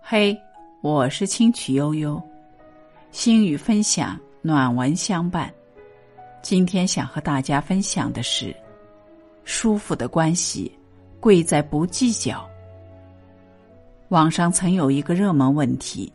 [0.00, 0.36] 嘿，
[0.82, 2.22] 我是清曲悠悠，
[3.10, 5.52] 心语分享，暖文相伴。
[6.42, 8.54] 今天想和大家分享的是：
[9.44, 10.70] 舒服的关系，
[11.20, 12.48] 贵在不计较。
[14.08, 16.12] 网上曾有一个热门问题：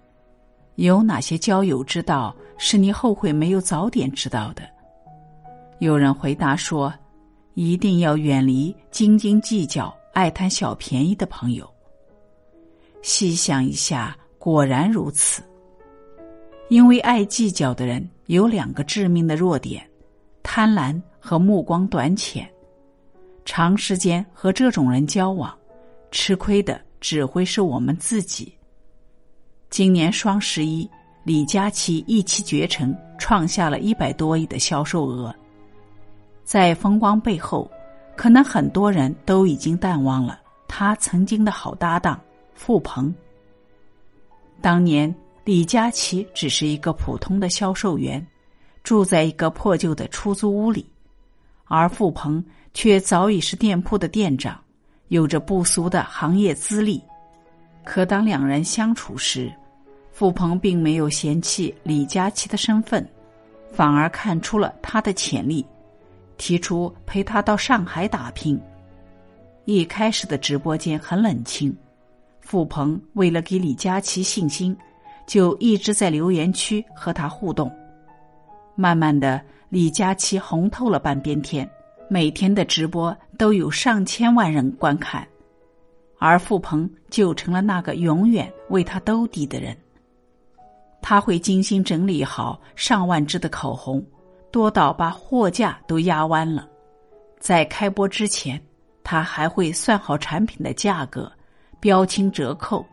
[0.76, 4.64] 有哪些交友之道是你后悔没有早点知道的？
[5.80, 6.94] 有人回答说：
[7.54, 11.69] 一定要远离斤斤计较、爱贪小便宜的朋友。
[13.02, 15.42] 细想一下，果然如此。
[16.68, 19.84] 因为爱计较的人有两个致命的弱点：
[20.44, 22.48] 贪婪和目光短浅。
[23.46, 25.52] 长时间和这种人交往，
[26.12, 28.54] 吃亏的只会是我们自己。
[29.72, 30.88] 今年双十一，
[31.24, 35.34] 李佳琦一骑绝尘，创下了一百多亿的销售额。
[36.44, 37.70] 在风光背后，
[38.16, 42.20] 可能很多人都已经淡忘了他曾经的好搭档。
[42.60, 43.16] 付鹏，
[44.60, 48.24] 当年李佳琦只是一个普通的销售员，
[48.84, 50.86] 住在一个破旧的出租屋里，
[51.68, 52.44] 而付鹏
[52.74, 54.60] 却早已是店铺的店长，
[55.08, 57.02] 有着不俗的行业资历。
[57.86, 59.50] 可当两人相处时，
[60.12, 63.10] 付鹏并没有嫌弃李佳琦的身份，
[63.72, 65.66] 反而看出了他的潜力，
[66.38, 68.60] 提出陪他到上海打拼。
[69.64, 71.74] 一开始的直播间很冷清。
[72.50, 74.76] 付鹏为了给李佳琦信心，
[75.28, 77.72] 就一直在留言区和他互动。
[78.74, 81.70] 慢慢的，李佳琦红透了半边天，
[82.10, 85.28] 每天的直播都有上千万人观看，
[86.18, 89.78] 而付鹏就成了那个永远为他兜底的人。
[91.04, 94.04] 他会精心整理好上万支的口红，
[94.50, 96.68] 多到把货架都压弯了。
[97.40, 98.60] 在开播之前，
[99.04, 101.32] 他还会算好产品的价格。
[101.80, 102.86] 标清折扣，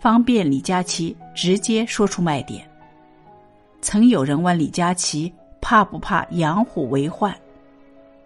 [0.00, 2.68] 方便李佳琦直接说出卖点。
[3.80, 7.34] 曾有人问李佳琦怕不怕养虎为患，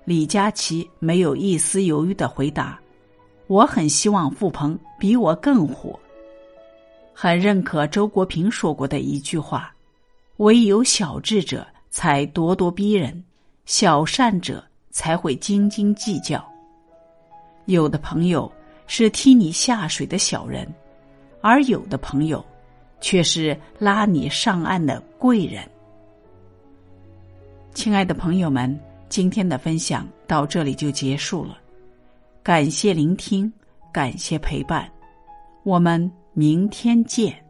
[0.04, 2.78] 李佳琦没有一丝犹豫的回答
[3.46, 5.98] ：“我很希望付鹏比我更火。”
[7.14, 9.72] 很认可周国平说过的一句话
[10.38, 13.22] ：“唯有小智者才咄咄逼人，
[13.66, 16.44] 小善者才会斤斤计较。”
[17.66, 18.50] 有的朋友。
[18.88, 20.66] 是踢你下水的小人，
[21.40, 22.44] 而有的朋友
[23.00, 25.62] 却是拉你上岸的贵人。
[27.72, 28.76] 亲爱的朋友们，
[29.08, 31.56] 今天的分享到这里就结束了，
[32.42, 33.52] 感谢聆听，
[33.92, 34.90] 感谢陪伴，
[35.62, 37.47] 我们明天见。